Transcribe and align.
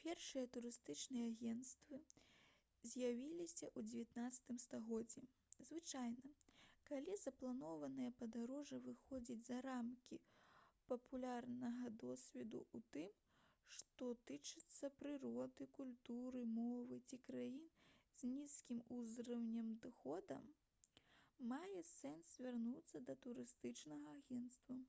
першыя 0.00 0.44
турыстычныя 0.56 1.24
агенцтвы 1.30 1.96
з'явіліся 2.92 3.66
ў 3.66 4.06
19 4.12 4.62
стагоддзі 4.62 5.22
звычайна 5.66 6.30
калі 6.90 7.16
запланаванае 7.24 8.06
падарожжа 8.22 8.78
выходзіць 8.86 9.36
за 9.48 9.58
рамкі 9.66 10.20
папярэдняга 10.92 11.90
досведу 12.04 12.62
ў 12.62 12.80
тым 12.96 13.76
што 13.80 14.08
тычыцца 14.32 14.92
прыроды 15.04 15.68
культуры 15.80 16.46
мовы 16.56 17.00
ці 17.10 17.20
краін 17.28 17.60
з 18.22 18.32
нізкім 18.38 18.82
узроўнем 19.00 19.68
даходу 19.88 20.40
мае 21.52 21.84
сэнс 21.92 22.32
звярнуцца 22.40 23.06
да 23.12 23.20
турыстычнага 23.28 24.18
агента 24.22 24.80